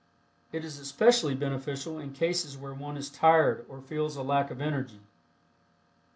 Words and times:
It 0.51 0.65
is 0.65 0.79
especially 0.79 1.35
beneficial 1.35 1.99
In 1.99 2.11
cases 2.11 2.57
where 2.57 2.73
one 2.73 2.97
is 2.97 3.07
tired 3.07 3.67
or 3.69 3.81
feels 3.83 4.15
a 4.15 4.23
lack 4.23 4.49
of 4.49 4.59
energy. 4.59 5.01